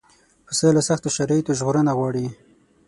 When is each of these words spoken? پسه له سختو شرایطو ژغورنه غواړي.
پسه 0.47 0.67
له 0.75 0.81
سختو 0.89 1.09
شرایطو 1.15 1.51
ژغورنه 1.59 1.91
غواړي. 1.97 2.25